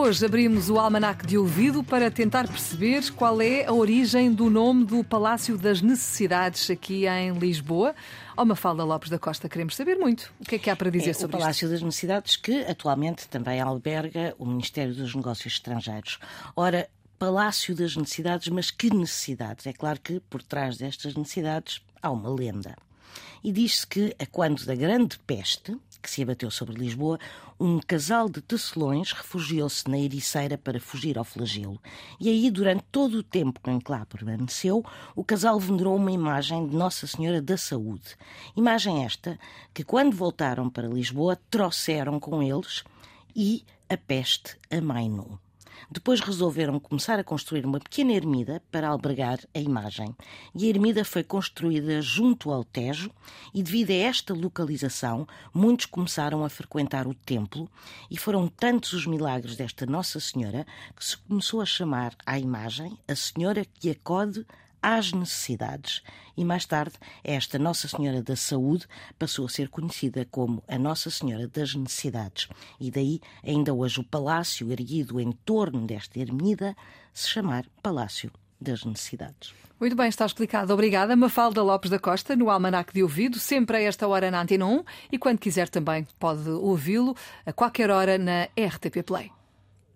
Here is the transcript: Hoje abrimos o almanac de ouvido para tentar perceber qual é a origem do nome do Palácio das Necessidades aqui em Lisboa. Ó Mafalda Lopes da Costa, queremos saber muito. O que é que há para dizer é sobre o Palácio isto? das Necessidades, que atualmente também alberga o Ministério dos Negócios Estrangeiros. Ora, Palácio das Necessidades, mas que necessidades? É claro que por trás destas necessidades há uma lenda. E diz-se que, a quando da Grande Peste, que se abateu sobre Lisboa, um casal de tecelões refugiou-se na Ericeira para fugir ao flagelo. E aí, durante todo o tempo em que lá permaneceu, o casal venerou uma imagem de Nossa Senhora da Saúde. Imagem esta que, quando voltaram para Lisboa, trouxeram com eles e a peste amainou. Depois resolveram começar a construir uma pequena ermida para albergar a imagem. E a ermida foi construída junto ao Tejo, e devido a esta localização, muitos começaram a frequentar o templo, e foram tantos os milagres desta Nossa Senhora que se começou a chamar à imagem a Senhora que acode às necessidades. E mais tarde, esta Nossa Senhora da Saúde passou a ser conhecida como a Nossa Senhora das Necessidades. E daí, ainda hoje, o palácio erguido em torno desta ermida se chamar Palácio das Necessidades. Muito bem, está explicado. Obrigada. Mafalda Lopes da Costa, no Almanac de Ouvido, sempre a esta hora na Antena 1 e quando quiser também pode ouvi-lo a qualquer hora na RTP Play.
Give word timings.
Hoje 0.00 0.24
abrimos 0.24 0.70
o 0.70 0.78
almanac 0.78 1.26
de 1.26 1.36
ouvido 1.36 1.84
para 1.84 2.10
tentar 2.10 2.48
perceber 2.48 3.12
qual 3.12 3.42
é 3.42 3.66
a 3.66 3.72
origem 3.74 4.32
do 4.32 4.48
nome 4.48 4.86
do 4.86 5.04
Palácio 5.04 5.58
das 5.58 5.82
Necessidades 5.82 6.70
aqui 6.70 7.06
em 7.06 7.34
Lisboa. 7.34 7.94
Ó 8.34 8.42
Mafalda 8.46 8.82
Lopes 8.82 9.10
da 9.10 9.18
Costa, 9.18 9.46
queremos 9.46 9.76
saber 9.76 9.96
muito. 9.98 10.32
O 10.40 10.44
que 10.46 10.54
é 10.54 10.58
que 10.58 10.70
há 10.70 10.74
para 10.74 10.90
dizer 10.90 11.10
é 11.10 11.12
sobre 11.12 11.36
o 11.36 11.38
Palácio 11.38 11.66
isto? 11.66 11.72
das 11.72 11.82
Necessidades, 11.82 12.36
que 12.36 12.64
atualmente 12.64 13.28
também 13.28 13.60
alberga 13.60 14.34
o 14.38 14.46
Ministério 14.46 14.94
dos 14.94 15.14
Negócios 15.14 15.52
Estrangeiros. 15.52 16.18
Ora, 16.56 16.88
Palácio 17.18 17.74
das 17.74 17.94
Necessidades, 17.94 18.48
mas 18.48 18.70
que 18.70 18.88
necessidades? 18.88 19.66
É 19.66 19.72
claro 19.74 20.00
que 20.00 20.18
por 20.18 20.42
trás 20.42 20.78
destas 20.78 21.14
necessidades 21.14 21.82
há 22.00 22.10
uma 22.10 22.30
lenda. 22.30 22.74
E 23.44 23.52
diz-se 23.52 23.86
que, 23.86 24.16
a 24.18 24.24
quando 24.24 24.64
da 24.64 24.74
Grande 24.74 25.18
Peste, 25.26 25.76
que 26.00 26.10
se 26.10 26.22
abateu 26.22 26.50
sobre 26.50 26.74
Lisboa, 26.74 27.18
um 27.58 27.78
casal 27.78 28.28
de 28.28 28.40
tecelões 28.40 29.12
refugiou-se 29.12 29.88
na 29.88 29.98
Ericeira 29.98 30.56
para 30.56 30.80
fugir 30.80 31.18
ao 31.18 31.24
flagelo. 31.24 31.80
E 32.18 32.28
aí, 32.28 32.50
durante 32.50 32.84
todo 32.90 33.18
o 33.18 33.22
tempo 33.22 33.60
em 33.70 33.78
que 33.78 33.90
lá 33.90 34.06
permaneceu, 34.06 34.84
o 35.14 35.24
casal 35.24 35.60
venerou 35.60 35.96
uma 35.96 36.10
imagem 36.10 36.66
de 36.66 36.74
Nossa 36.74 37.06
Senhora 37.06 37.42
da 37.42 37.56
Saúde. 37.56 38.16
Imagem 38.56 39.04
esta 39.04 39.38
que, 39.74 39.84
quando 39.84 40.16
voltaram 40.16 40.70
para 40.70 40.88
Lisboa, 40.88 41.38
trouxeram 41.50 42.18
com 42.18 42.42
eles 42.42 42.82
e 43.34 43.64
a 43.88 43.96
peste 43.96 44.56
amainou. 44.70 45.38
Depois 45.90 46.20
resolveram 46.20 46.78
começar 46.78 47.18
a 47.18 47.24
construir 47.24 47.64
uma 47.64 47.80
pequena 47.80 48.12
ermida 48.12 48.62
para 48.70 48.88
albergar 48.88 49.38
a 49.54 49.58
imagem. 49.58 50.14
E 50.54 50.66
a 50.66 50.68
ermida 50.68 51.04
foi 51.04 51.22
construída 51.22 52.00
junto 52.00 52.50
ao 52.50 52.64
Tejo, 52.64 53.10
e 53.54 53.62
devido 53.62 53.90
a 53.90 53.94
esta 53.94 54.34
localização, 54.34 55.26
muitos 55.52 55.86
começaram 55.86 56.44
a 56.44 56.48
frequentar 56.48 57.06
o 57.06 57.14
templo, 57.14 57.70
e 58.10 58.16
foram 58.16 58.48
tantos 58.48 58.92
os 58.92 59.06
milagres 59.06 59.56
desta 59.56 59.86
Nossa 59.86 60.20
Senhora 60.20 60.66
que 60.96 61.04
se 61.04 61.16
começou 61.16 61.60
a 61.60 61.66
chamar 61.66 62.14
à 62.24 62.38
imagem 62.38 62.98
a 63.08 63.14
Senhora 63.14 63.64
que 63.64 63.90
acode 63.90 64.46
às 64.82 65.12
necessidades. 65.12 66.02
E 66.36 66.44
mais 66.44 66.66
tarde, 66.66 66.94
esta 67.22 67.58
Nossa 67.58 67.88
Senhora 67.88 68.22
da 68.22 68.36
Saúde 68.36 68.86
passou 69.18 69.46
a 69.46 69.48
ser 69.48 69.68
conhecida 69.68 70.26
como 70.30 70.62
a 70.66 70.78
Nossa 70.78 71.10
Senhora 71.10 71.46
das 71.48 71.74
Necessidades. 71.74 72.48
E 72.78 72.90
daí, 72.90 73.20
ainda 73.44 73.74
hoje, 73.74 74.00
o 74.00 74.04
palácio 74.04 74.70
erguido 74.70 75.20
em 75.20 75.32
torno 75.32 75.86
desta 75.86 76.18
ermida 76.18 76.76
se 77.12 77.28
chamar 77.28 77.66
Palácio 77.82 78.30
das 78.60 78.84
Necessidades. 78.84 79.54
Muito 79.80 79.96
bem, 79.96 80.08
está 80.08 80.26
explicado. 80.26 80.74
Obrigada. 80.74 81.16
Mafalda 81.16 81.62
Lopes 81.62 81.90
da 81.90 81.98
Costa, 81.98 82.36
no 82.36 82.50
Almanac 82.50 82.92
de 82.92 83.02
Ouvido, 83.02 83.38
sempre 83.38 83.78
a 83.78 83.80
esta 83.80 84.06
hora 84.06 84.30
na 84.30 84.42
Antena 84.42 84.66
1 84.66 84.84
e 85.10 85.18
quando 85.18 85.38
quiser 85.38 85.70
também 85.70 86.06
pode 86.18 86.48
ouvi-lo 86.50 87.16
a 87.46 87.52
qualquer 87.52 87.90
hora 87.90 88.18
na 88.18 88.44
RTP 88.58 89.02
Play. 89.02 89.32